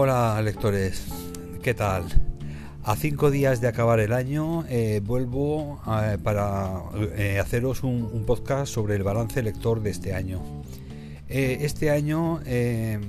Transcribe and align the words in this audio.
Hola 0.00 0.40
lectores, 0.42 1.08
¿qué 1.60 1.74
tal? 1.74 2.04
A 2.84 2.94
cinco 2.94 3.32
días 3.32 3.60
de 3.60 3.66
acabar 3.66 3.98
el 3.98 4.12
año 4.12 4.64
eh, 4.68 5.00
vuelvo 5.04 5.80
eh, 5.88 6.18
para 6.22 6.84
eh, 7.16 7.40
haceros 7.40 7.82
un, 7.82 8.24
podcast 8.24 8.72
sobre 8.72 8.94
el 8.94 9.02
balance 9.02 9.42
lector 9.42 9.82
de 9.82 9.90
este 9.90 10.14
año. 10.14 10.40
este 11.26 11.90
año, 11.90 12.38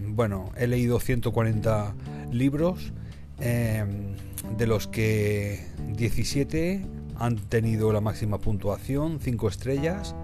bueno, 0.07 0.51
he 0.57 0.65
leído 0.65 0.99
140 0.99 1.93
libros, 2.31 2.91
de 3.37 4.65
los 4.65 4.87
que 4.87 5.63
17 5.95 6.83
han 7.19 7.35
tenido 7.35 7.93
la 7.93 8.01
máxima 8.01 8.39
puntuación, 8.39 9.19
5 9.21 9.47
estrellas, 9.47 10.15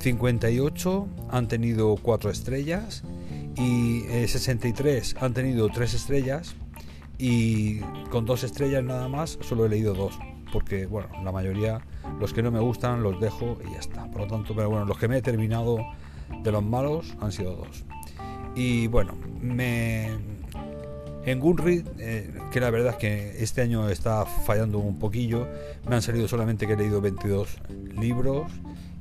58 0.00 1.08
han 1.30 1.46
tenido 1.46 1.94
4 2.02 2.30
estrellas 2.32 3.04
y 3.58 4.02
63 4.26 5.16
han 5.20 5.34
tenido 5.34 5.68
3 5.68 5.94
estrellas 5.94 6.54
y 7.18 7.80
con 8.10 8.24
2 8.24 8.44
estrellas 8.44 8.84
nada 8.84 9.08
más 9.08 9.38
solo 9.42 9.66
he 9.66 9.68
leído 9.68 9.94
2 9.94 10.18
porque 10.52 10.86
bueno, 10.86 11.08
la 11.22 11.32
mayoría, 11.32 11.80
los 12.20 12.32
que 12.32 12.42
no 12.42 12.50
me 12.50 12.60
gustan 12.60 13.02
los 13.02 13.20
dejo 13.20 13.58
y 13.66 13.72
ya 13.72 13.78
está. 13.78 14.10
Por 14.10 14.22
lo 14.22 14.26
tanto, 14.26 14.54
pero 14.54 14.70
bueno, 14.70 14.84
los 14.86 14.98
que 14.98 15.08
me 15.08 15.18
he 15.18 15.22
terminado 15.22 15.78
de 16.42 16.52
los 16.52 16.62
malos 16.62 17.14
han 17.20 17.32
sido 17.32 17.56
2. 17.56 17.84
Y 18.54 18.86
bueno, 18.86 19.14
me 19.40 20.16
en 21.24 21.40
Gunrid, 21.40 21.86
eh, 21.98 22.32
que 22.50 22.60
la 22.60 22.70
verdad 22.70 22.92
es 22.92 22.96
que 22.96 23.42
este 23.42 23.60
año 23.60 23.88
está 23.90 24.24
fallando 24.24 24.78
un 24.78 24.98
poquillo, 24.98 25.46
me 25.86 25.96
han 25.96 26.02
salido 26.02 26.26
solamente 26.26 26.66
que 26.66 26.72
he 26.72 26.76
leído 26.76 27.02
22 27.02 27.58
libros 28.00 28.50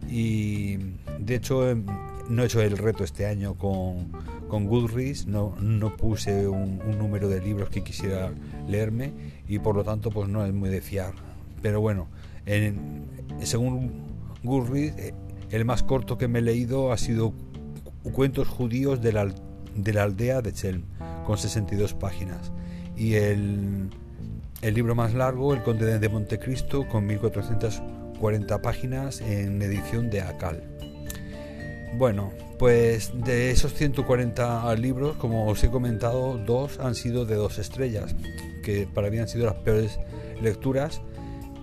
y 0.09 0.77
de 1.19 1.35
hecho 1.35 1.69
em, 1.69 1.85
no 2.29 2.43
he 2.43 2.45
hecho 2.45 2.61
el 2.61 2.77
reto 2.77 3.03
este 3.03 3.25
año 3.25 3.55
con, 3.55 4.11
con 4.47 4.65
Goodreads, 4.65 5.27
no, 5.27 5.55
no 5.59 5.95
puse 5.95 6.47
un, 6.47 6.79
número 6.97 7.29
de 7.29 7.41
libros 7.41 7.69
que 7.69 7.83
quisiera 7.83 8.31
leerme 8.67 9.13
y 9.47 9.59
por 9.59 9.75
lo 9.75 9.83
tanto 9.83 10.09
pues 10.11 10.29
no 10.29 10.45
es 10.45 10.53
muy 10.53 10.69
de 10.69 10.81
fiar. 10.81 11.13
Pero 11.61 11.81
bueno, 11.81 12.07
según 13.41 13.91
Goodreads, 14.43 14.97
eh, 14.97 15.13
el 15.51 15.65
más 15.65 15.83
corto 15.83 16.17
que 16.17 16.27
me 16.27 16.39
he 16.39 16.41
leído 16.41 16.91
ha 16.91 16.97
sido 16.97 17.33
Cuentos 18.11 18.47
judíos 18.47 19.01
de 19.01 19.11
la, 19.11 19.27
de 19.75 19.93
la 19.93 20.03
aldea 20.03 20.41
de 20.41 20.53
Chelm 20.53 20.83
con 21.25 21.37
62 21.37 21.93
páginas. 21.93 22.51
Y 22.95 23.15
el, 23.15 23.89
el 24.61 24.73
libro 24.73 24.95
más 24.95 25.13
largo, 25.13 25.53
El 25.53 25.61
Conde 25.61 25.99
de 25.99 26.09
Montecristo, 26.09 26.87
con 26.87 27.05
1440 27.05 28.61
páginas 28.61 29.21
en 29.21 29.61
edición 29.61 30.09
de 30.09 30.21
Acal. 30.21 30.76
Bueno, 31.93 32.31
pues 32.59 33.11
de 33.13 33.51
esos 33.51 33.73
140 33.73 34.75
libros, 34.75 35.15
como 35.17 35.47
os 35.47 35.63
he 35.63 35.69
comentado, 35.69 36.37
dos 36.37 36.79
han 36.79 36.95
sido 36.95 37.25
de 37.25 37.35
dos 37.35 37.59
estrellas, 37.59 38.15
que 38.63 38.87
para 38.91 39.09
mí 39.09 39.17
han 39.19 39.27
sido 39.27 39.45
las 39.45 39.55
peores 39.55 39.99
lecturas, 40.41 41.01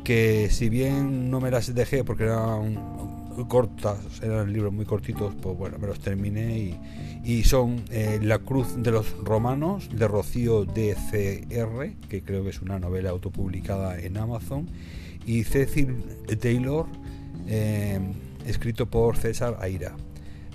que 0.03 0.49
si 0.51 0.69
bien 0.69 1.31
no 1.31 1.41
me 1.41 1.51
las 1.51 1.75
dejé 1.75 2.05
porque 2.05 2.25
eran 2.25 3.15
cortas, 3.49 3.99
eran 4.23 4.53
libros 4.53 4.73
muy 4.73 4.85
cortitos, 4.85 5.35
pues 5.41 5.57
bueno, 5.57 5.79
me 5.79 5.89
los 5.89 5.99
terminé 5.99 6.79
y, 7.25 7.43
son 7.45 7.85
eh, 7.91 8.21
La 8.23 8.39
Cruz 8.39 8.83
de 8.83 8.91
los 8.91 9.11
Romanos 9.19 9.89
de 9.93 10.07
Rocío 10.07 10.65
DCR, 10.65 11.95
que 12.09 12.23
creo 12.23 12.45
que 12.45 12.51
es 12.51 12.63
una 12.63 12.79
novela 12.79 13.11
autopublicada 13.11 13.99
en 13.99 14.17
Amazon, 14.17 14.69
y 15.27 15.43
Cecil 15.45 16.05
Taylor, 16.41 16.87
eh, 17.49 17.99
escrito 18.47 18.87
por 18.87 19.17
César 19.17 19.57
Aira. 19.61 19.97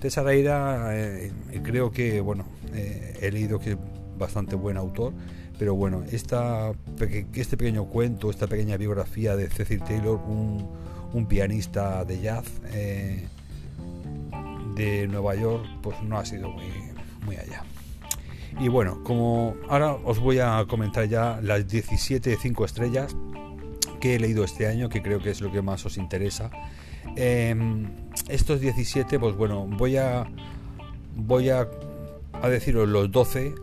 César 0.02 0.28
Aira, 0.28 0.89
eh, 0.94 1.31
creo 1.64 1.92
que, 1.92 2.22
bueno, 2.22 2.45
he 2.73 3.31
leído 3.31 3.59
que 3.59 3.72
es 3.72 3.78
bastante 4.17 4.55
buen 4.55 4.78
autor, 4.78 5.14
pero 5.58 5.75
bueno, 5.75 6.03
esta, 6.11 6.71
este 7.33 7.58
pequeño 7.58 7.86
cuento, 7.86 8.30
esta 8.30 8.48
pequeña 8.48 8.77
biografía 8.77 9.36
de 9.36 9.49
Cecil 9.49 9.82
Taylor, 9.82 10.20
un 11.14 11.26
pianista 11.27 12.05
de 12.05 12.21
jazz 12.21 12.45
eh, 12.71 13.27
de 14.76 15.08
Nueva 15.08 15.36
York, 15.36 15.65
pues 15.82 16.02
no 16.04 16.17
ha 16.17 16.26
sido 16.26 16.49
muy, 16.49 16.65
muy 17.26 17.36
allá. 17.36 17.64
Y 18.59 18.67
bueno, 18.67 19.04
como 19.04 19.55
ahora 19.67 19.93
os 19.93 20.20
voy 20.20 20.39
a 20.39 20.65
comentar 20.67 21.08
ya 21.08 21.39
las 21.42 21.67
17 21.67 22.38
5 22.38 22.65
estrellas 22.65 23.15
que 23.99 24.15
he 24.15 24.20
leído 24.20 24.43
este 24.43 24.67
año, 24.67 24.89
que 24.89 25.02
creo 25.02 25.20
que 25.20 25.30
es 25.30 25.42
lo 25.42 25.52
que 25.52 25.61
más 25.61 25.86
os 25.86 25.98
interesa. 25.98 26.52
Estos 28.30 28.60
17, 28.60 29.20
pues 29.20 29.36
bueno, 29.36 29.66
voy 29.67 29.98
a 29.98 30.26
voy 31.16 31.50
a, 31.50 31.67
a 32.42 32.50
deciros 32.50 32.88
los 32.88 33.12
12 33.12 33.54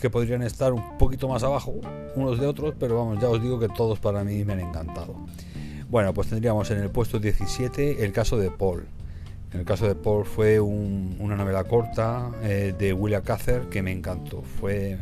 que 0.00 0.10
podrían 0.10 0.42
estar 0.42 0.72
un 0.72 0.98
poquito 0.98 1.28
más 1.28 1.42
abajo 1.42 1.74
unos 2.14 2.38
de 2.38 2.46
otros, 2.46 2.74
pero 2.78 2.96
vamos, 2.96 3.20
ya 3.20 3.28
os 3.28 3.42
digo 3.42 3.58
que 3.58 3.68
todos 3.68 3.98
para 3.98 4.24
mí 4.24 4.44
me 4.44 4.54
han 4.54 4.60
encantado. 4.60 5.14
Bueno, 5.88 6.12
pues 6.12 6.28
tendríamos 6.28 6.70
en 6.70 6.78
el 6.78 6.90
puesto 6.90 7.18
17 7.18 8.04
el 8.04 8.12
caso 8.12 8.38
de 8.38 8.50
Paul. 8.50 8.86
En 9.52 9.60
el 9.60 9.66
caso 9.66 9.86
de 9.86 9.94
Paul 9.94 10.24
fue 10.24 10.60
una 10.60 11.36
novela 11.36 11.64
corta 11.64 12.30
eh, 12.42 12.74
de 12.76 12.92
William 12.92 13.22
Cather 13.22 13.68
que 13.68 13.82
me 13.82 13.92
encantó. 13.92 14.42
Fue 14.42 14.98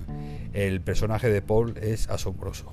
el 0.52 0.80
personaje 0.80 1.28
de 1.30 1.42
Paul 1.42 1.76
es 1.78 2.08
asombroso. 2.08 2.70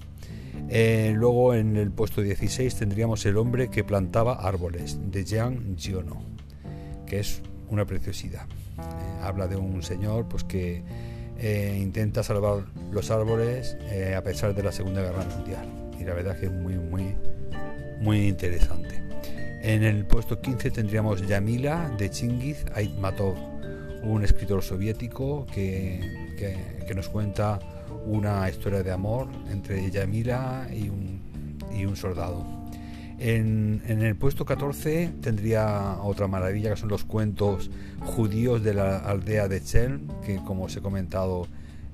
Eh, 0.74 1.14
luego 1.14 1.54
en 1.54 1.76
el 1.76 1.92
puesto 1.92 2.22
16 2.22 2.76
tendríamos 2.76 3.26
El 3.26 3.36
hombre 3.38 3.70
que 3.70 3.84
plantaba 3.84 4.36
árboles 4.36 4.98
de 5.12 5.26
Jean 5.26 5.76
Giono, 5.78 6.24
que 7.06 7.20
es 7.20 7.42
una 7.70 7.86
preciosidad. 7.86 8.46
Eh, 8.78 9.22
habla 9.22 9.48
de 9.48 9.58
un 9.58 9.84
señor 9.84 10.28
pues 10.30 10.44
que 10.44 10.82
intenta 11.78 12.22
salvar 12.22 12.66
los 12.92 13.09
árboles 13.09 13.76
a 14.16 14.22
pesar 14.22 14.54
de 14.54 14.62
la 14.62 14.72
Segunda 14.72 15.02
Guerra 15.02 15.26
Mundial. 15.26 15.92
Y 16.00 16.04
la 16.04 16.14
verdad 16.14 16.40
que 16.40 16.46
es 16.46 16.52
muy 16.52 16.76
muy 16.76 17.16
muy 18.00 18.28
interesante. 18.28 19.02
En 19.64 19.84
el 19.84 20.06
puesto 20.06 20.42
15 20.42 20.72
tendríamos 20.72 21.28
Yamila 21.28 21.94
de 21.96 22.09
Chingiz 22.09 22.66
Aitmatov, 22.74 23.36
un 24.02 24.24
escritor 24.24 24.64
soviético 24.64 25.46
que, 25.53 26.00
nos 26.96 27.08
cuenta 27.09 27.59
una 28.06 28.50
historia 28.50 28.84
de 28.84 28.91
amor 28.91 29.28
entre 29.50 29.89
Yamila 29.89 30.67
y 30.73 30.89
un, 30.89 31.22
y 31.75 31.85
un 31.85 31.95
soldado. 31.95 32.45
En, 33.19 33.84
en, 33.88 34.01
el 34.01 34.16
puesto 34.16 34.45
14 34.45 35.12
tendría 35.22 35.97
otra 36.01 36.28
maravilla 36.28 36.72
que 36.72 36.78
son 36.78 36.90
los 36.90 37.03
cuentos 37.03 37.69
judíos 38.00 38.63
de 38.63 38.73
la 38.73 38.97
aldea 38.97 39.47
de 39.47 39.61
Chelm, 39.61 40.07
que 40.25 40.38
como 40.38 40.63
os 40.63 40.75
he 40.75 40.81
comentado 40.81 41.47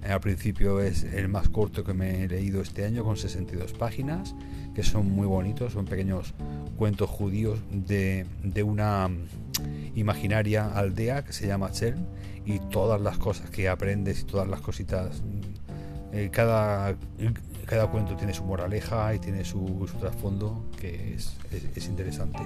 al 0.08 0.22
principio 0.22 0.80
es 0.80 1.04
el 1.04 1.28
más 1.28 1.50
corto 1.50 1.84
que 1.84 1.94
me 1.94 2.24
he 2.24 2.28
leído 2.28 2.62
este 2.62 2.86
año 2.86 3.04
con 3.04 3.18
62 3.18 3.74
páginas 3.74 4.36
que 4.78 4.84
son 4.84 5.10
muy 5.10 5.26
bonitos, 5.26 5.74
son 5.74 5.86
pequeños 5.86 6.36
cuentos 6.78 7.10
judíos 7.10 7.60
de, 7.72 8.28
una 8.64 9.10
imaginaria 9.96 10.68
aldea 10.68 11.24
que 11.24 11.34
se 11.34 11.48
llama 11.48 11.72
Chel 11.72 11.96
y 12.46 12.60
todas 12.60 13.02
las 13.02 13.18
cosas 13.18 13.50
que 13.50 13.70
aprendes 13.70 14.22
y 14.22 14.26
todas 14.26 14.48
las 14.48 14.62
cositas, 14.62 15.24
eh, 16.18 16.32
cada, 16.32 16.96
cada 17.68 17.92
cuento 17.92 18.16
tiene 18.16 18.34
su 18.34 18.44
moraleja 18.44 19.14
y 19.14 19.20
tiene 19.20 19.46
su, 19.46 19.88
trasfondo 20.00 20.66
que 20.76 21.14
es, 21.14 21.38
es, 21.76 21.88
interesante. 21.88 22.40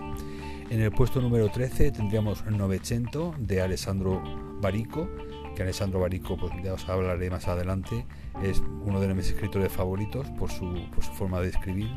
En 0.69 0.81
el 0.81 0.91
puesto 0.91 1.21
número 1.21 1.49
13 1.49 1.91
tendríamos 1.91 2.45
Novecento 2.47 3.33
de 3.37 3.61
Alessandro 3.61 4.21
Barico, 4.59 5.07
que 5.55 5.63
Alessandro 5.63 6.01
Barico, 6.01 6.35
pues 6.35 6.51
ya 6.61 6.73
os 6.73 6.89
hablaré 6.89 7.29
más 7.29 7.47
adelante, 7.47 8.05
es 8.43 8.61
uno 8.85 8.99
de 8.99 9.13
mis 9.13 9.27
escritores 9.27 9.71
favoritos 9.71 10.27
por 10.31 10.51
su, 10.51 10.89
por 10.93 11.05
su 11.05 11.13
forma 11.13 11.39
de 11.39 11.47
escribir, 11.47 11.89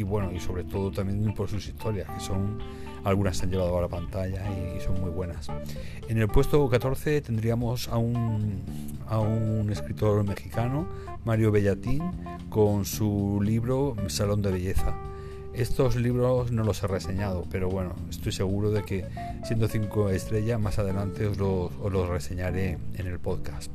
y 0.00 0.02
bueno, 0.02 0.32
y 0.32 0.40
sobre 0.40 0.64
todo 0.64 0.90
también 0.90 1.34
por 1.34 1.48
sus 1.48 1.68
historias, 1.68 2.08
que 2.08 2.20
son 2.20 2.58
algunas 3.04 3.36
se 3.36 3.44
han 3.44 3.50
llevado 3.50 3.76
a 3.78 3.82
la 3.82 3.88
pantalla 3.88 4.46
y 4.50 4.80
son 4.80 4.98
muy 5.00 5.10
buenas. 5.10 5.48
En 6.08 6.18
el 6.18 6.28
puesto 6.28 6.66
14 6.68 7.20
tendríamos 7.20 7.88
a 7.88 7.98
un, 7.98 8.62
a 9.06 9.18
un 9.18 9.70
escritor 9.70 10.24
mexicano, 10.24 10.88
Mario 11.24 11.52
Bellatín, 11.52 12.02
con 12.48 12.86
su 12.86 13.40
libro 13.42 13.94
Salón 14.08 14.40
de 14.40 14.52
Belleza. 14.52 14.94
Estos 15.52 15.96
libros 15.96 16.50
no 16.50 16.64
los 16.64 16.82
he 16.82 16.86
reseñado, 16.86 17.44
pero 17.50 17.68
bueno, 17.68 17.94
estoy 18.08 18.32
seguro 18.32 18.70
de 18.70 18.82
que 18.82 19.06
siendo 19.44 19.68
5 19.68 20.10
estrellas, 20.10 20.58
más 20.58 20.78
adelante 20.78 21.26
os 21.26 21.36
los, 21.36 21.72
os 21.82 21.92
los 21.92 22.08
reseñaré 22.08 22.78
en 22.94 23.06
el 23.06 23.18
podcast. 23.18 23.70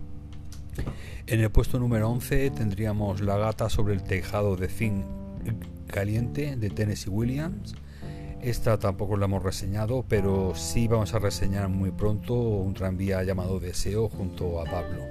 En 1.28 1.40
el 1.40 1.52
puesto 1.52 1.78
número 1.78 2.10
11 2.10 2.50
tendríamos 2.52 3.22
La 3.22 3.38
gata 3.38 3.70
sobre 3.70 3.94
el 3.94 4.04
tejado 4.04 4.56
de 4.56 4.70
Finn 4.70 5.04
Caliente 5.96 6.58
de 6.58 6.70
Tennessee 6.70 7.10
Williams. 7.10 7.74
Esta 8.42 8.78
tampoco 8.78 9.16
la 9.16 9.28
hemos 9.28 9.42
reseñado, 9.42 10.04
pero 10.10 10.54
sí 10.54 10.90
vamos 10.90 11.14
a 11.14 11.20
reseñar 11.20 11.70
muy 11.70 11.92
pronto 11.92 12.34
un 12.34 12.74
tranvía 12.74 13.24
llamado 13.24 13.62
Deseo 13.62 14.10
junto 14.10 14.60
a 14.60 14.66
Pablo. 14.66 15.06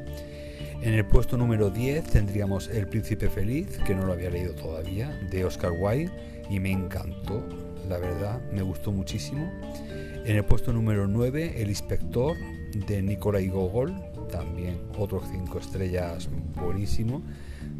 En 0.83 0.93
el 0.93 1.07
puesto 1.07 1.39
número 1.39 1.71
10 1.71 2.05
tendríamos 2.05 2.69
El 2.69 2.87
Príncipe 2.87 3.31
Feliz, 3.31 3.79
que 3.87 3.95
no 3.95 4.05
lo 4.05 4.13
había 4.13 4.29
leído 4.29 4.55
todavía, 4.55 5.09
de 5.31 5.47
Oscar 5.47 5.73
Wilde, 5.73 6.13
y 6.51 6.61
me 6.61 6.71
encantó, 6.71 7.43
la 7.89 7.97
verdad, 7.97 8.43
me 8.53 8.61
gustó 8.61 8.93
muchísimo. 8.93 9.51
En 10.27 10.37
el 10.37 10.45
puesto 10.45 10.71
número 10.75 11.07
9, 11.07 11.63
El 11.63 11.71
Inspector, 11.71 12.37
de 12.87 13.01
Nikolai 13.01 13.49
Gogol, 13.49 13.95
también 14.37 14.81
otros 14.99 15.25
cinco 15.31 15.59
estrellas 15.59 16.29
buenísimo, 16.57 17.23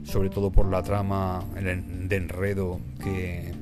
sobre 0.05 0.31
todo 0.31 0.53
por 0.53 0.67
la 0.71 0.83
trama 0.83 1.45
de 1.55 2.17
enredo 2.17 2.79
que, 3.03 3.53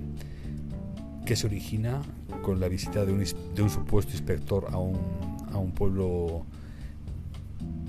que 1.25 1.35
se 1.37 1.47
origina 1.47 2.03
con 2.43 2.61
la 2.61 2.69
visita 2.69 3.07
de 3.07 3.13
un, 3.13 3.25
de 3.55 3.63
un 3.63 3.71
supuesto 3.71 4.13
inspector 4.13 4.67
a 4.71 4.77
un, 4.77 4.99
a 5.51 5.57
un 5.57 5.73
pueblo 5.73 6.45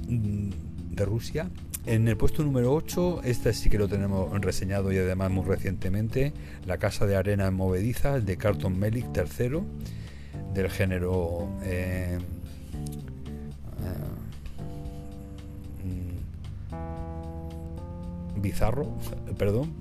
mm, 0.07 0.49
de 0.91 1.05
Rusia. 1.05 1.49
En 1.85 2.07
el 2.07 2.15
puesto 2.15 2.41
número 2.43 2.73
8, 2.73 3.23
este 3.25 3.51
sí 3.51 3.69
que 3.69 3.77
lo 3.77 3.89
tenemos 3.89 4.31
reseñado 4.39 4.93
y 4.93 4.97
además 4.97 5.31
muy 5.31 5.43
recientemente, 5.43 6.31
La 6.65 6.77
Casa 6.77 7.05
de 7.05 7.17
Arena 7.17 7.51
Movediza 7.51 8.21
de 8.21 8.37
Carlton 8.37 8.79
Melik 8.79 9.07
III, 9.13 9.59
del 10.53 10.69
género 10.69 11.49
eh, 11.63 12.19
bizarro, 18.43 18.87
perdón. 19.37 19.73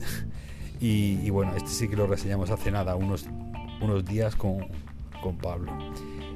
Y, 0.81 1.31
bueno, 1.31 1.55
este 1.55 1.69
sí 1.69 1.88
que 1.88 1.94
lo 1.94 2.09
reseñamos 2.09 2.50
hace 2.50 2.73
nada, 2.73 2.97
unos, 2.97 3.26
unos 3.81 4.05
días 4.05 4.35
con, 4.35 4.67
con 5.23 5.37
Pablo. 5.37 5.70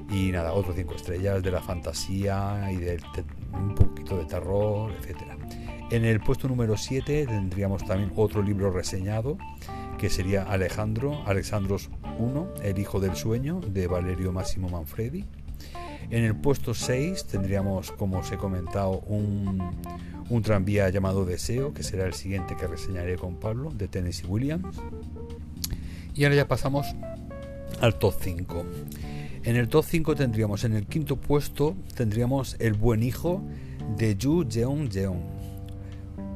Y 0.09 0.31
nada, 0.31 0.53
otros 0.53 0.77
cinco 0.77 0.95
estrellas 0.95 1.43
de 1.43 1.51
la 1.51 1.61
fantasía 1.61 2.71
y 2.71 2.77
de, 2.77 3.01
un 3.53 3.75
poquito 3.75 4.17
de 4.17 4.25
terror, 4.27 4.93
etcétera. 4.93 5.37
En 5.91 6.05
el 6.05 6.21
puesto 6.21 6.47
número 6.47 6.77
7 6.77 7.27
tendríamos 7.27 7.85
también 7.85 8.13
otro 8.15 8.41
libro 8.41 8.71
reseñado, 8.71 9.37
que 9.99 10.11
sería 10.11 10.45
Alejandro, 10.45 11.23
Alexandros 11.27 11.91
I, 12.05 12.69
El 12.69 12.79
Hijo 12.79 13.01
del 13.01 13.17
Sueño, 13.17 13.61
de 13.61 13.89
Valerio 13.89 14.31
Máximo 14.31 14.69
Manfredi. 14.69 15.25
En 16.11 16.25
el 16.25 16.37
puesto 16.37 16.75
6 16.75 17.27
tendríamos, 17.27 17.93
como 17.93 18.19
os 18.19 18.31
he 18.33 18.37
comentado, 18.37 19.01
un, 19.01 19.61
tranvía 20.43 20.89
llamado 20.91 21.25
Deseo, 21.25 21.75
que 21.75 21.83
será 21.83 22.07
el 22.07 22.15
siguiente 22.15 22.57
que 22.57 22.67
reseñaré 22.67 23.17
con 23.17 23.37
Pablo, 23.37 23.71
de 23.71 23.89
Tennessee 23.89 24.27
Williams. 24.27 24.77
Y 26.15 26.25
ahora 26.25 26.37
ya 26.37 26.49
pasamos 26.49 26.87
al 27.81 27.99
top 27.99 28.15
5. 28.21 28.65
En 29.45 29.57
el 29.57 29.69
top 29.69 29.85
5 29.85 30.15
tendríamos 30.17 30.65
en 30.65 30.75
el 30.75 30.87
quinto 30.87 31.17
puesto 31.17 31.77
tendríamos 31.95 32.57
El 32.59 32.75
buen 32.75 33.03
hijo 33.03 33.43
de 33.97 34.17
Yu 34.17 34.47
Jeong 34.49 34.91
Jeong, 34.91 35.21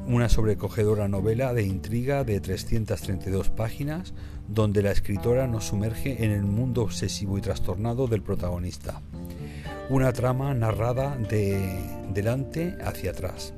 una 0.07 0.29
sobrecogedora 0.29 1.07
novela 1.07 1.53
de 1.53 1.63
intriga 1.63 2.23
de 2.23 2.39
332 2.39 3.49
páginas 3.49 4.13
donde 4.47 4.81
la 4.81 4.91
escritora 4.91 5.47
nos 5.47 5.65
sumerge 5.65 6.23
en 6.23 6.31
el 6.31 6.43
mundo 6.43 6.83
obsesivo 6.83 7.37
y 7.37 7.41
trastornado 7.41 8.07
del 8.07 8.21
protagonista. 8.21 9.01
Una 9.89 10.13
trama 10.13 10.53
narrada 10.53 11.17
de 11.17 11.79
delante 12.13 12.77
hacia 12.83 13.11
atrás, 13.11 13.53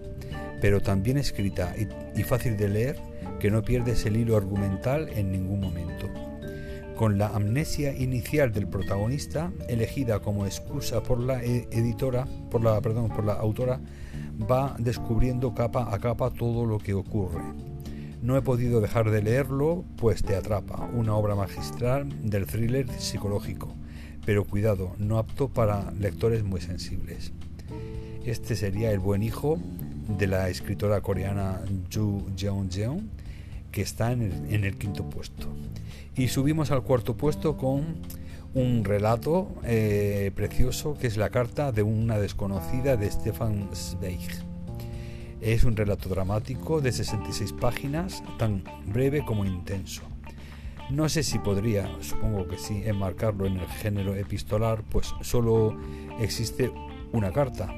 pero 0.61 0.81
también 0.81 1.17
escrita 1.17 1.75
y, 1.77 2.23
fácil 2.23 2.57
de 2.57 2.69
leer 2.69 2.99
que 3.39 3.51
no 3.51 3.61
pierdes 3.61 4.05
el 4.05 4.17
hilo 4.17 4.37
argumental 4.37 5.09
en 5.09 5.31
ningún 5.31 5.59
momento 5.59 6.09
con 6.95 7.17
la 7.17 7.29
amnesia 7.29 7.91
inicial 7.91 8.51
del 8.53 8.67
protagonista 8.67 9.51
elegida 9.67 10.19
como 10.19 10.45
excusa 10.45 11.01
por 11.01 11.19
la 11.19 11.43
e-, 11.43 11.67
editora, 11.71 12.25
por 12.51 12.63
la, 12.63 12.79
perdón, 12.81 13.09
por 13.09 13.25
la 13.25 13.33
autora, 13.33 13.79
va 14.49 14.75
descubriendo 14.77 15.53
capa 15.53 15.93
a 15.93 15.99
capa 15.99 16.29
todo 16.29 16.65
lo 16.65 16.77
que 16.77 16.93
ocurre. 16.93 17.41
No 18.21 18.37
he 18.37 18.41
podido 18.41 18.79
dejar 18.79 19.11
de 19.11 19.21
leerlo, 19.21 19.83
pues 19.97 20.23
te 20.23 20.35
atrapa, 20.35 20.89
una 20.93 21.15
obra 21.15 21.35
magistral 21.35 22.07
del 22.21 22.45
thriller 22.45 22.87
psicológico, 22.89 23.75
pero 24.25 24.45
cuidado, 24.45 24.95
no 24.97 25.17
apto 25.17 25.49
para 25.49 25.91
lectores 25.91 26.43
muy 26.43 26.61
sensibles. 26.61 27.31
Este 28.25 28.55
sería 28.55 28.91
El 28.91 28.99
buen 28.99 29.23
hijo 29.23 29.59
de 30.17 30.27
la 30.27 30.49
escritora 30.49 31.01
coreana 31.01 31.61
Ju 31.93 32.25
Jeong 32.37 32.69
Jeong, 32.69 33.09
que 33.71 33.81
está 33.81 34.11
en 34.11 34.21
el, 34.21 34.53
en 34.53 34.63
el 34.63 34.77
quinto 34.77 35.09
puesto. 35.09 35.47
Y 36.15 36.27
subimos 36.27 36.71
al 36.71 36.83
cuarto 36.83 37.17
puesto 37.17 37.57
con 37.57 37.97
un 38.53 38.85
relato 38.85 39.49
eh, 39.63 40.31
precioso 40.35 40.95
que 40.99 41.07
es 41.07 41.17
la 41.17 41.29
carta 41.29 41.71
de 41.71 41.83
una 41.83 42.19
desconocida 42.19 42.97
de 42.97 43.09
Stefan 43.09 43.69
Zweig. 43.73 44.29
Es 45.41 45.63
un 45.63 45.75
relato 45.75 46.07
dramático 46.07 46.79
de 46.79 46.91
66 46.91 47.53
páginas, 47.53 48.23
tan 48.37 48.63
breve 48.85 49.25
como 49.25 49.43
intenso. 49.43 50.03
No 50.89 51.09
sé 51.09 51.24
si 51.24 51.39
podría, 51.39 51.89
supongo 52.01 52.47
que 52.47 52.57
sí, 52.57 52.83
enmarcarlo 52.85 53.45
en 53.45 53.57
el 53.57 53.68
género 53.68 54.15
epistolar, 54.15 54.83
pues 54.83 55.13
solo 55.21 55.77
existe 56.19 56.71
una 57.12 57.31
carta, 57.31 57.74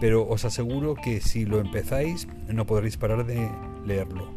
pero 0.00 0.28
os 0.28 0.44
aseguro 0.44 0.94
que 0.94 1.20
si 1.20 1.44
lo 1.46 1.60
empezáis 1.60 2.28
no 2.48 2.66
podréis 2.66 2.96
parar 2.96 3.26
de 3.26 3.48
leerlo. 3.86 4.28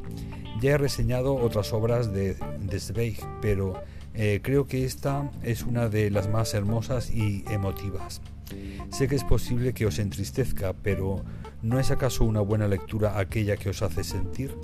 Ya 0.62 0.72
he 0.72 0.78
reseñado 0.78 1.36
otras 1.36 1.74
obras 1.74 2.14
de, 2.14 2.36
de 2.60 2.80
Zweig, 2.80 3.18
pero 3.42 3.74
eh, 4.14 4.40
creo 4.42 4.66
que 4.66 4.86
esta 4.86 5.30
es 5.44 5.64
una 5.64 5.90
de 5.90 6.10
las 6.10 6.30
más 6.30 6.54
hermosas 6.54 7.12
y 7.12 7.44
emotivas. 7.50 8.22
Sé 8.92 9.08
que 9.08 9.16
es 9.16 9.24
posible 9.24 9.74
que 9.74 9.86
os 9.86 10.00
entristezca, 10.00 10.74
pero 10.74 11.24
¿no 11.62 11.80
es 11.80 11.92
acaso 11.92 12.24
una 12.24 12.40
buena 12.40 12.68
lectura 12.68 13.20
aquella 13.20 13.58
que 13.58 13.70
os 13.70 13.82
hace 13.82 14.04
sentir? 14.04 14.56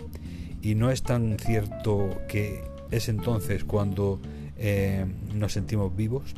¿Y 0.62 0.76
no 0.76 0.92
es 0.92 1.04
tan 1.04 1.38
cierto 1.38 2.22
que 2.30 2.64
es 2.92 3.10
entonces 3.10 3.64
cuando 3.64 4.20
eh, 4.58 5.06
nos 5.34 5.54
sentimos 5.54 5.96
vivos? 5.96 6.36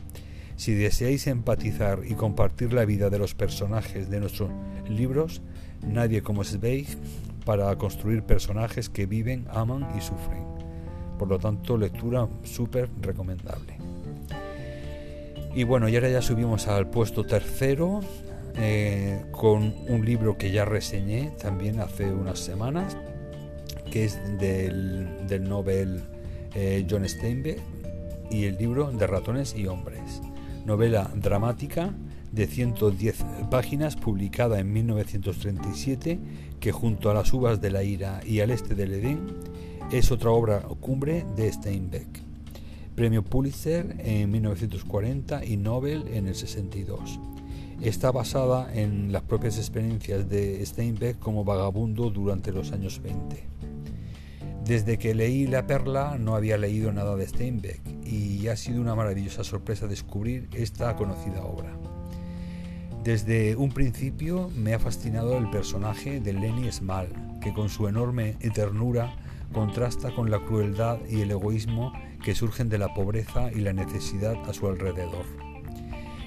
Si 0.56 0.74
deseáis 0.74 1.28
empatizar 1.28 2.02
y 2.08 2.14
compartir 2.14 2.74
la 2.74 2.86
vida 2.86 3.10
de 3.10 3.20
los 3.20 3.34
personajes 3.34 4.10
de 4.10 4.20
nuestros 4.20 4.52
libros, 4.88 5.42
nadie 5.86 6.22
como 6.22 6.44
Zweig 6.44 6.88
para 7.44 7.76
construir 7.76 8.24
personajes 8.24 8.90
que 8.90 9.06
viven, 9.06 9.48
aman 9.50 9.88
y 9.98 10.02
sufren. 10.02 10.44
Por 11.18 11.28
lo 11.28 11.40
tanto, 11.40 11.78
lectura 11.78 12.28
súper 12.44 12.90
recomendable. 13.02 13.78
Y 15.56 15.64
bueno, 15.64 15.90
y 15.90 15.96
ahora 15.96 16.10
ya 16.10 16.22
subimos 16.22 16.68
al 16.68 16.90
puesto 16.90 17.26
tercero 17.26 18.00
eh, 18.56 19.26
con 19.32 19.74
un 19.88 20.06
libro 20.06 20.38
que 20.38 20.52
ya 20.52 20.66
reseñé 20.66 21.32
también 21.42 21.80
hace 21.80 22.12
unas 22.12 22.40
semanas, 22.40 22.98
que 23.92 24.06
es 24.06 24.20
del, 24.40 25.28
del 25.28 25.44
Nobel 25.44 26.04
eh, 26.56 26.86
John 26.90 27.08
Steinbeck 27.08 27.60
y 28.30 28.46
el 28.46 28.58
libro 28.58 28.92
de 28.92 29.08
ratones 29.08 29.56
y 29.56 29.68
hombres. 29.68 30.22
Novela 30.66 31.12
dramática 31.16 31.94
de 32.32 32.48
110 32.48 33.26
páginas 33.52 33.96
publicada 33.96 34.60
en 34.60 34.74
1937 34.74 36.20
que 36.60 36.72
junto 36.72 37.12
a 37.12 37.14
las 37.14 37.32
uvas 37.34 37.62
de 37.62 37.72
la 37.72 37.84
ira 37.84 38.22
y 38.26 38.40
al 38.40 38.50
este 38.50 38.74
del 38.74 38.94
Edén 38.94 39.20
es 39.92 40.12
otra 40.12 40.32
obra 40.32 40.62
cumbre 40.80 41.26
de 41.36 41.52
Steinbeck. 41.52 42.08
Premio 42.96 43.24
Pulitzer 43.24 43.96
en 44.00 44.32
1940 44.32 45.46
y 45.46 45.58
Nobel 45.58 46.08
en 46.14 46.28
el 46.28 46.36
62. 46.36 47.20
Está 47.82 48.12
basada 48.12 48.74
en 48.74 49.12
las 49.12 49.24
propias 49.24 49.58
experiencias 49.58 50.30
de 50.30 50.66
Steinbeck 50.66 51.20
como 51.20 51.44
vagabundo 51.44 52.10
durante 52.10 52.52
los 52.52 52.72
años 52.72 53.02
20. 53.02 53.53
Desde 54.66 54.98
que 54.98 55.14
leí 55.14 55.46
La 55.46 55.68
Perla 55.68 56.18
no 56.18 56.36
había 56.36 56.58
leído 56.58 56.94
nada 56.94 57.18
de 57.18 57.28
Steinbeck 57.28 57.82
y 58.06 58.48
ha 58.48 58.56
sido 58.56 58.80
una 58.80 58.96
maravillosa 58.96 59.44
sorpresa 59.44 59.88
descubrir 59.88 60.48
esta 60.54 60.96
conocida 60.96 61.44
obra. 61.44 61.78
Desde 63.04 63.58
un 63.58 63.74
principio 63.74 64.50
me 64.56 64.74
ha 64.74 64.80
fascinado 64.80 65.38
el 65.38 65.50
personaje 65.50 66.22
de 66.22 66.32
Lenny 66.32 66.72
Small, 66.72 67.10
que 67.42 67.54
con 67.54 67.68
su 67.68 67.90
enorme 67.90 68.38
ternura 68.54 69.14
contrasta 69.52 70.16
con 70.16 70.32
la 70.32 70.40
crueldad 70.40 71.00
y 71.10 71.20
el 71.20 71.32
egoísmo 71.32 71.92
que 72.24 72.34
surgen 72.34 72.70
de 72.70 72.78
la 72.78 72.94
pobreza 72.94 73.52
y 73.52 73.60
la 73.60 73.74
necesidad 73.74 74.38
a 74.48 74.54
su 74.54 74.68
alrededor. 74.68 75.53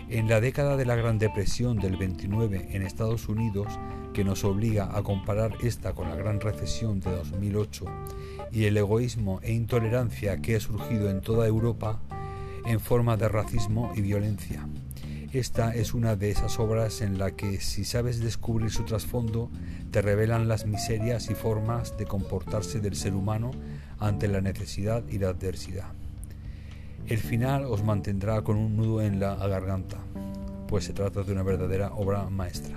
En 0.08 0.28
la 0.28 0.40
década 0.40 0.76
de 0.76 0.86
la 0.86 0.94
Gran 0.94 1.18
Depresión 1.18 1.78
del 1.78 1.96
29 1.96 2.68
en 2.70 2.82
Estados 2.82 3.28
Unidos, 3.28 3.66
que 4.14 4.22
nos 4.22 4.44
obliga 4.44 4.96
a 4.96 5.02
comparar 5.02 5.54
esta 5.62 5.94
con 5.94 6.08
la 6.08 6.14
Gran 6.14 6.40
Recesión 6.40 7.00
de 7.00 7.10
2008 7.10 7.84
y 8.52 8.66
el 8.66 8.76
egoísmo 8.76 9.40
e 9.42 9.52
intolerancia 9.52 10.40
que 10.40 10.54
ha 10.54 10.60
surgido 10.60 11.10
en 11.10 11.22
toda 11.22 11.48
Europa 11.48 12.00
en 12.66 12.78
forma 12.78 13.16
de 13.16 13.28
racismo 13.28 13.92
y 13.96 14.00
violencia. 14.02 14.68
Esta 15.32 15.74
es 15.74 15.92
una 15.92 16.14
de 16.14 16.30
esas 16.30 16.60
obras 16.60 17.00
en 17.00 17.18
la 17.18 17.32
que 17.32 17.60
si 17.60 17.84
sabes 17.84 18.20
descubrir 18.20 18.70
su 18.70 18.84
trasfondo, 18.84 19.50
te 19.90 20.02
revelan 20.02 20.46
las 20.46 20.66
miserias 20.66 21.30
y 21.30 21.34
formas 21.34 21.98
de 21.98 22.06
comportarse 22.06 22.78
del 22.78 22.94
ser 22.94 23.12
humano 23.12 23.50
ante 23.98 24.28
la 24.28 24.40
necesidad 24.40 25.02
y 25.08 25.18
la 25.18 25.30
adversidad. 25.30 25.95
El 27.08 27.18
final 27.18 27.66
os 27.66 27.84
mantendrá 27.84 28.42
con 28.42 28.56
un 28.56 28.76
nudo 28.76 29.00
en 29.00 29.20
la 29.20 29.36
garganta, 29.36 29.98
pues 30.66 30.84
se 30.84 30.92
trata 30.92 31.22
de 31.22 31.32
una 31.32 31.44
verdadera 31.44 31.92
obra 31.94 32.28
maestra. 32.28 32.76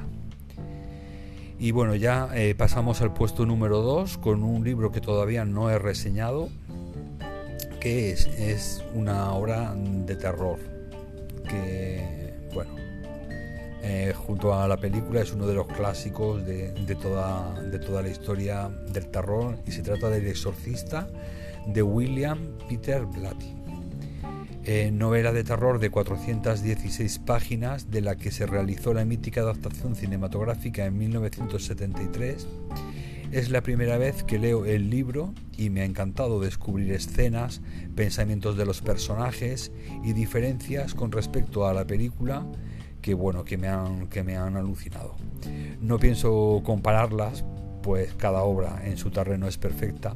Y 1.58 1.72
bueno, 1.72 1.96
ya 1.96 2.30
eh, 2.36 2.54
pasamos 2.56 3.02
al 3.02 3.12
puesto 3.12 3.48
número 3.48 3.82
2 3.82 4.20
con 4.20 4.44
un 4.44 4.64
libro 4.64 4.92
que 4.92 5.02
todavía 5.02 5.46
no 5.46 5.72
he 5.72 5.80
reseñado, 5.80 6.50
que 7.82 8.12
es, 8.12 8.84
una 8.94 9.34
obra 9.34 9.74
de 9.76 10.16
terror, 10.16 10.60
que 11.50 12.34
bueno, 12.54 12.76
eh, 13.82 14.14
junto 14.16 14.54
a 14.54 14.68
la 14.68 14.78
película 14.78 15.22
es 15.22 15.34
uno 15.34 15.48
de 15.48 15.56
los 15.56 15.66
clásicos 15.66 16.46
de, 16.46 16.98
toda, 17.02 17.60
de 17.62 17.80
toda 17.80 18.04
la 18.04 18.10
historia 18.10 18.70
del 18.94 19.08
terror 19.08 19.58
y 19.66 19.72
se 19.72 19.82
trata 19.82 20.10
del 20.10 20.28
exorcista 20.28 21.08
de 21.66 21.82
William 21.82 22.38
Peter 22.70 23.06
Blatty. 23.06 23.59
Eh, 24.66 24.92
novela 24.92 25.34
de 25.34 25.44
terror 25.44 25.80
de 25.80 25.90
416 25.90 27.20
páginas 27.20 27.90
de 27.90 28.02
la 28.02 28.18
que 28.18 28.30
se 28.30 28.46
realizó 28.46 28.94
la 28.94 29.06
mítica 29.06 29.42
adaptación 29.42 29.96
cinematográfica 29.96 30.86
en 30.86 30.98
1973. 30.98 32.48
Es 33.32 33.50
la 33.50 33.62
primera 33.62 33.98
vez 33.98 34.24
que 34.24 34.40
leo 34.40 34.66
el 34.66 34.90
libro 34.90 35.34
y 35.58 35.70
me 35.70 35.82
ha 35.82 35.86
encantado 35.86 36.40
descubrir 36.40 36.92
escenas, 36.92 37.62
pensamientos 37.96 38.58
de 38.58 38.66
los 38.66 38.82
personajes 38.82 39.72
y 40.04 40.14
diferencias 40.14 40.94
con 40.94 41.12
respecto 41.12 41.68
a 41.68 41.74
la 41.74 41.86
película 41.86 42.46
que 43.02 43.14
bueno 43.14 43.46
que 43.46 43.58
me 43.58 43.68
han, 43.68 44.08
que 44.08 44.24
me 44.24 44.38
han 44.38 44.58
alucinado. 44.58 45.16
No 45.82 46.00
pienso 46.00 46.62
compararlas, 46.66 47.46
pues 47.82 48.14
cada 48.16 48.42
obra 48.42 48.82
en 48.84 48.98
su 48.98 49.10
terreno 49.10 49.48
es 49.48 49.58
perfecta, 49.58 50.16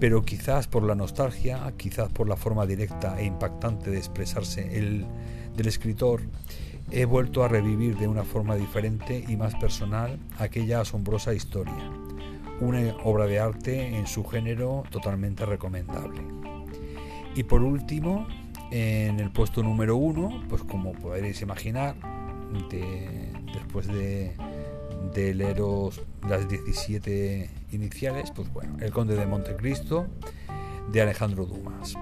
pero 0.00 0.24
quizás 0.24 0.66
por 0.66 0.82
la 0.82 0.94
nostalgia, 0.94 1.72
quizás 1.76 2.10
por 2.10 2.26
la 2.26 2.36
forma 2.36 2.66
directa 2.66 3.20
e 3.20 3.26
impactante 3.26 3.90
de 3.90 3.98
expresarse 3.98 4.78
el, 4.78 5.06
del 5.54 5.68
escritor, 5.68 6.22
he 6.90 7.04
vuelto 7.04 7.44
a 7.44 7.48
revivir 7.48 7.96
de 7.98 8.08
una 8.08 8.24
forma 8.24 8.56
diferente 8.56 9.22
y 9.28 9.36
más 9.36 9.54
personal 9.56 10.18
aquella 10.38 10.80
asombrosa 10.80 11.34
historia. 11.34 11.92
Una 12.60 12.96
obra 13.04 13.26
de 13.26 13.38
arte 13.38 13.96
en 13.96 14.06
su 14.06 14.24
género 14.24 14.84
totalmente 14.90 15.44
recomendable. 15.44 16.22
Y 17.34 17.44
por 17.44 17.62
último, 17.62 18.26
en 18.70 19.20
el 19.20 19.30
puesto 19.30 19.62
número 19.62 19.96
uno, 19.96 20.42
pues 20.48 20.62
como 20.62 20.92
podréis 20.92 21.42
imaginar, 21.42 21.94
después 23.52 23.86
de, 23.86 24.34
leeros 25.14 26.02
las 26.28 26.48
17 26.48 27.50
iniciales, 27.72 28.30
pues 28.30 28.52
bueno, 28.52 28.76
El 28.80 28.92
Conde 28.92 29.16
de 29.16 29.26
Montecristo 29.26 30.06
de 30.92 31.00
Alejandro 31.02 31.46
Dumas. 31.46 31.94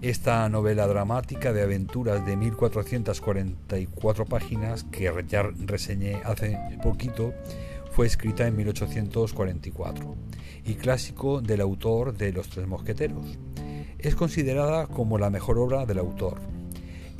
Esta 0.00 0.48
novela 0.48 0.86
dramática 0.86 1.52
de 1.52 1.62
aventuras 1.62 2.24
de 2.26 2.36
1444 2.36 4.24
páginas 4.26 4.84
que 4.84 5.12
ya 5.28 5.42
reseñé 5.42 6.22
hace 6.24 6.58
poquito 6.82 7.32
fue 7.92 8.06
escrita 8.06 8.46
en 8.46 8.56
1844 8.56 10.16
y 10.64 10.74
clásico 10.74 11.40
del 11.40 11.60
autor 11.60 12.16
de 12.16 12.32
Los 12.32 12.48
Tres 12.48 12.66
Mosqueteros 12.66 13.38
es 14.02 14.16
considerada 14.16 14.88
como 14.88 15.16
la 15.16 15.30
mejor 15.30 15.58
obra 15.58 15.86
del 15.86 15.98
autor 15.98 16.40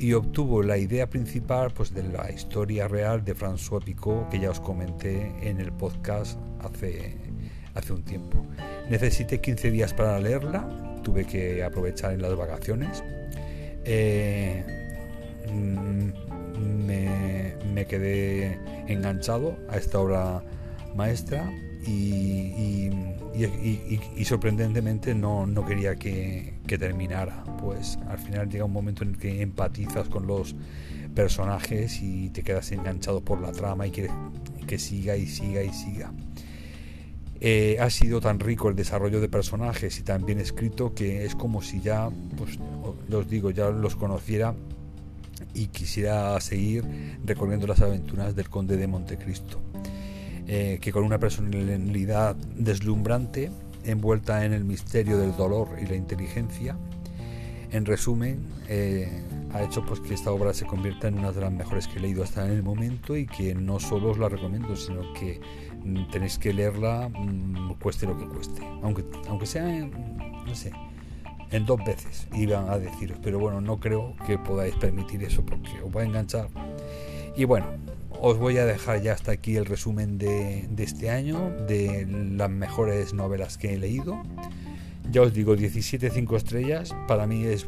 y 0.03 0.11
obtuvo 0.11 0.63
la 0.63 0.77
idea 0.77 1.09
principal 1.09 1.71
pues, 1.71 1.93
de 1.93 2.03
la 2.03 2.29
historia 2.29 2.89
real 2.89 3.23
de 3.23 3.33
François 3.33 3.81
Picot 3.81 4.27
que 4.27 4.37
ya 4.37 4.49
os 4.49 4.59
comenté 4.59 5.31
en 5.41 5.61
el 5.61 5.71
podcast 5.71 6.37
hace, 6.59 7.15
hace 7.73 7.93
un 7.93 8.03
tiempo. 8.03 8.45
Necesité 8.89 9.39
15 9.39 9.71
días 9.71 9.93
para 9.93 10.19
leerla, 10.19 10.67
tuve 11.03 11.23
que 11.23 11.63
aprovechar 11.63 12.11
en 12.11 12.21
las 12.21 12.35
vacaciones. 12.35 13.01
Eh, 13.85 14.65
mm, 15.49 16.85
me, 16.85 17.55
me, 17.73 17.85
quedé 17.85 18.59
enganchado 18.87 19.57
a 19.69 19.77
esta 19.77 19.99
obra 19.99 20.43
maestra 20.93 21.49
y, 21.85 22.91
sorprendentemente 24.25 25.13
no, 25.13 25.45
no 25.45 25.65
quería 25.65 25.95
que, 25.95 26.53
terminara. 26.67 27.43
Pues 27.59 27.99
al 28.07 28.17
final 28.17 28.49
llega 28.49 28.65
un 28.65 28.73
momento 28.73 29.03
en 29.03 29.11
el 29.11 29.17
que 29.17 29.41
empatizas 29.41 30.09
con 30.09 30.27
los 30.27 30.55
personajes 31.13 32.01
y 32.01 32.29
te 32.29 32.43
quedas 32.43 32.71
enganchado 32.71 33.21
por 33.21 33.39
la 33.41 33.51
trama 33.51 33.85
y 33.85 33.91
quieres 33.91 34.11
que 34.65 34.79
siga 34.79 35.15
y 35.15 35.27
siga 35.27 35.63
y 35.63 35.71
siga. 35.73 36.11
Eh, 37.45 37.77
ha 37.81 37.89
sido 37.89 38.21
tan 38.21 38.39
rico 38.39 38.69
el 38.69 38.75
desarrollo 38.75 39.19
de 39.19 39.27
personajes 39.27 39.99
y 39.99 40.03
tan 40.03 40.25
bien 40.25 40.39
escrito 40.39 40.93
que 40.93 41.25
es 41.25 41.35
como 41.35 41.61
si 41.61 41.81
ya, 41.81 42.09
pues 42.37 42.57
digo, 43.27 43.51
ya 43.51 43.69
los 43.69 43.97
conociera 43.97 44.55
y 45.53 45.67
quisiera 45.67 46.39
seguir 46.39 46.85
recorriendo 47.25 47.67
las 47.67 47.81
aventuras 47.81 48.35
del 48.35 48.49
conde 48.49 48.77
de 48.77 48.87
Montecristo. 48.87 49.59
Eh, 50.47 50.79
que 50.81 50.91
con 50.91 51.03
una 51.03 51.19
personalidad 51.19 52.35
deslumbrante, 52.35 53.49
envuelta 53.85 54.45
en 54.45 54.53
el 54.53 54.65
misterio 54.65 55.17
del 55.17 55.35
dolor 55.35 55.69
y 55.81 55.85
la 55.85 55.95
inteligencia, 55.95 56.77
en 57.71 57.85
resumen, 57.85 58.39
eh, 58.67 59.09
ha 59.53 59.63
hecho 59.63 59.85
pues, 59.85 59.99
que 59.99 60.13
esta 60.13 60.31
obra 60.31 60.53
se 60.53 60.65
convierta 60.65 61.07
en 61.07 61.17
una 61.17 61.31
de 61.31 61.41
las 61.41 61.51
mejores 61.51 61.87
que 61.87 61.99
he 61.99 62.01
leído 62.01 62.23
hasta 62.23 62.45
el 62.45 62.61
momento 62.61 63.15
y 63.15 63.25
que 63.25 63.55
no 63.55 63.79
solo 63.79 64.11
os 64.11 64.17
la 64.17 64.29
recomiendo, 64.29 64.75
sino 64.75 65.13
que 65.13 65.39
mm, 65.83 66.11
tenéis 66.11 66.37
que 66.37 66.53
leerla 66.53 67.09
mm, 67.09 67.75
cueste 67.81 68.05
lo 68.05 68.17
que 68.17 68.25
cueste, 68.25 68.61
aunque, 68.83 69.03
aunque 69.29 69.45
sea 69.45 69.67
en, 69.75 69.91
no 70.45 70.55
sé, 70.55 70.71
en 71.51 71.65
dos 71.65 71.79
veces, 71.85 72.27
iban 72.33 72.69
a 72.69 72.77
deciros, 72.77 73.17
pero 73.23 73.39
bueno, 73.39 73.61
no 73.61 73.79
creo 73.79 74.15
que 74.25 74.37
podáis 74.37 74.75
permitir 74.75 75.23
eso 75.23 75.45
porque 75.45 75.81
os 75.81 75.95
va 75.95 76.01
a 76.01 76.05
enganchar. 76.05 76.49
Y 77.35 77.45
bueno, 77.45 77.67
os 78.25 78.39
voy 78.39 78.57
a 78.57 78.65
dejar 78.65 79.01
ya 79.01 79.11
hasta 79.11 79.33
aquí 79.33 79.57
el 79.57 79.65
resumen 79.65 80.17
de, 80.17 80.69
este 80.77 81.09
año, 81.09 81.51
de 81.67 82.07
las 82.09 82.49
mejores 82.49 83.13
novelas 83.13 83.57
que 83.57 83.73
he 83.73 83.77
leído. 83.77 84.23
Ya 85.11 85.21
os 85.21 85.33
digo, 85.33 85.57
17 85.57 86.09
5 86.09 86.37
estrellas. 86.37 86.95
Para 87.05 87.27
mí 87.27 87.43
es. 87.43 87.67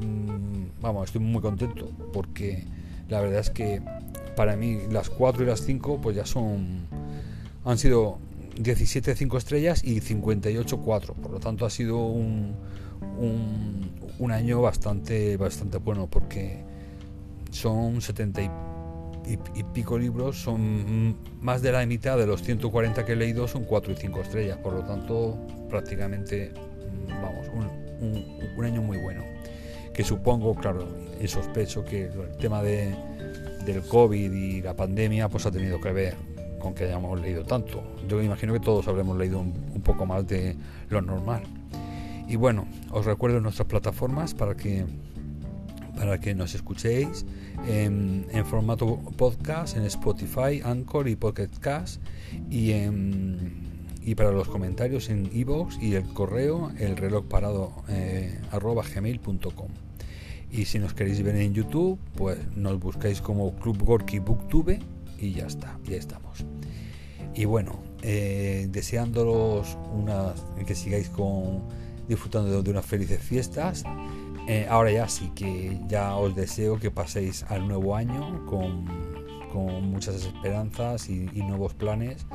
Vamos, 0.81 1.09
estoy 1.09 1.19
muy 1.19 1.41
contento 1.41 1.91
porque 2.13 2.63
la 3.09 3.19
verdad 3.19 3.41
es 3.41 3.49
que 3.49 3.81
para 4.37 4.55
mí 4.55 4.79
las 4.89 5.09
4 5.09 5.43
y 5.43 5.45
las 5.45 5.59
5 5.59 5.99
pues 6.01 6.15
ya 6.15 6.25
son. 6.25 6.87
Han 7.65 7.77
sido 7.77 8.17
17 8.57 9.13
5 9.13 9.37
estrellas 9.37 9.83
y 9.83 9.99
58 9.99 10.77
4. 10.77 11.15
Por 11.15 11.31
lo 11.31 11.39
tanto, 11.41 11.65
ha 11.65 11.69
sido 11.69 11.97
un, 11.97 12.55
un, 14.19 14.31
año 14.31 14.61
bastante, 14.61 15.35
bastante 15.35 15.79
bueno 15.79 16.07
porque 16.07 16.63
son 17.51 17.99
70 18.01 18.41
y 18.41 18.49
y, 19.27 19.63
pico 19.63 19.97
libros 19.97 20.37
son 20.37 21.15
más 21.41 21.61
de 21.61 21.71
la 21.71 21.85
mitad 21.85 22.17
de 22.17 22.27
los 22.27 22.43
140 22.43 23.05
que 23.05 23.13
he 23.13 23.15
leído 23.15 23.47
son 23.47 23.63
4 23.65 23.93
y 23.93 23.95
5 23.95 24.21
estrellas, 24.21 24.57
por 24.57 24.73
lo 24.73 24.83
tanto 24.83 25.37
prácticamente 25.69 26.51
mm, 26.51 27.07
vamos, 27.21 27.47
un, 27.99 28.63
año 28.63 28.81
muy 28.81 28.97
bueno. 28.97 29.23
Que 29.93 30.03
supongo, 30.03 30.55
claro, 30.55 30.87
y 31.21 31.27
sospecho 31.27 31.85
que 31.85 32.05
el 32.05 32.37
tema 32.39 32.61
de, 32.61 32.93
del 33.65 33.81
COVID 33.81 34.31
y 34.31 34.61
la 34.61 34.75
pandemia 34.75 35.29
pues 35.29 35.45
ha 35.45 35.51
tenido 35.51 35.79
que 35.79 35.91
ver 35.91 36.15
con 36.59 36.73
que 36.73 36.85
hayamos 36.85 37.19
leído 37.21 37.45
tanto. 37.45 37.83
Yo 38.07 38.17
me 38.17 38.25
imagino 38.25 38.53
que 38.53 38.59
todos 38.59 38.87
habremos 38.87 39.17
leído 39.17 39.39
un, 39.39 39.53
un 39.73 39.81
poco 39.81 40.05
más 40.05 40.27
de 40.27 40.55
lo 40.89 41.01
normal. 41.01 41.43
Y 42.27 42.35
bueno, 42.35 42.67
os 42.91 43.05
recuerdo 43.05 43.39
nuestras 43.39 43.67
plataformas 43.67 44.33
para 44.33 44.55
que 44.55 44.85
para 45.95 46.19
que 46.19 46.35
nos 46.35 46.55
escuchéis 46.55 47.25
en, 47.67 48.25
formato 48.45 48.99
podcast 49.17 49.77
en 49.77 49.83
Spotify, 49.85 50.61
Anchor 50.63 51.07
y 51.07 51.15
Pocket 51.15 51.49
Cast 51.59 52.01
y, 52.49 52.71
y 54.03 54.15
para 54.15 54.31
los 54.31 54.47
comentarios 54.47 55.09
en 55.09 55.29
iVoox 55.33 55.81
y 55.81 55.95
el 55.95 56.03
correo 56.03 56.71
el 56.77 56.97
reloj 56.97 57.25
parado 57.25 57.71
eh, 57.89 58.39
arroba 58.51 58.83
gmail.com 58.83 59.69
y 60.51 60.65
si 60.65 60.79
nos 60.79 60.93
queréis 60.93 61.21
ver 61.23 61.35
en 61.37 61.53
YouTube 61.53 61.99
pues 62.15 62.37
nos 62.55 62.79
buscáis 62.79 63.21
como 63.21 63.55
Club 63.55 63.83
Gorky 63.83 64.19
Booktube 64.19 64.79
y 65.17 65.31
ya 65.31 65.47
está, 65.47 65.79
ya 65.85 65.97
estamos. 65.97 66.45
Y 67.33 67.45
bueno 67.45 67.79
eh, 68.01 68.67
deseándolos 68.69 69.77
unas, 69.91 70.45
que 70.65 70.75
sigáis 70.75 71.09
con 71.09 71.63
disfrutando 72.07 72.61
de 72.61 72.69
unas 72.69 72.85
felices 72.85 73.19
fiestas 73.19 73.83
eh, 74.47 74.67
ahora 74.69 74.91
ya 74.91 75.09
sí 75.09 75.31
que 75.33 75.79
ya 75.87 76.15
os 76.15 76.35
deseo 76.35 76.79
que 76.79 76.91
paséis 76.91 77.43
al 77.49 77.67
nuevo 77.67 77.95
año 77.95 78.45
con, 78.45 79.15
muchas 79.55 80.15
esperanzas 80.15 81.09
y, 81.09 81.27
nuevos 81.35 81.73
planes, 81.73 82.25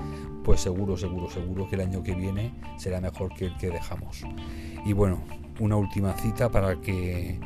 pues 0.43 0.63
seguro, 0.63 0.97
seguro, 0.97 1.29
seguro 1.29 1.69
que 1.69 1.75
el 1.75 1.83
año 1.83 2.03
que 2.03 2.15
viene 2.15 2.55
será 2.79 2.99
mejor 2.99 3.35
que 3.35 3.47
el 3.47 3.57
que 3.59 3.69
dejamos. 3.69 4.23
Y 4.87 4.95
bueno, 4.95 5.23
una 5.59 5.77
última 5.77 6.15
cita 6.15 6.49
para 6.49 6.81
que 6.81 7.39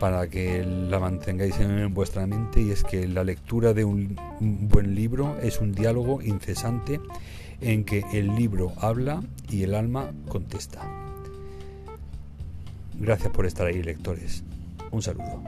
para 0.00 0.30
que 0.30 0.64
la 0.64 0.98
mantengáis 0.98 1.60
en 1.60 1.92
vuestra 1.92 2.26
mente 2.26 2.62
y 2.62 2.70
es 2.70 2.82
que 2.82 3.06
la 3.06 3.22
lectura 3.22 3.74
de 3.74 3.84
un 3.84 4.16
buen 4.40 4.94
libro 4.94 5.36
es 5.42 5.60
un 5.60 5.72
diálogo 5.72 6.22
incesante 6.22 6.98
en 7.60 7.84
que 7.84 8.04
el 8.14 8.34
libro 8.34 8.72
habla 8.78 9.22
y 9.50 9.64
el 9.64 9.74
alma 9.74 10.10
contesta. 10.28 11.09
Gracias 13.00 13.32
por 13.32 13.46
estar 13.46 13.66
ahí, 13.66 13.82
lectores. 13.82 14.44
Un 14.90 15.00
saludo. 15.00 15.42